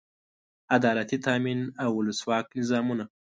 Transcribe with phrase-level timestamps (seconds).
[0.75, 3.05] عدالتي تامین او اولسواکه نظامونه.